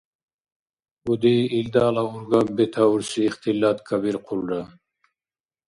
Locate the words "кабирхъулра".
3.87-4.61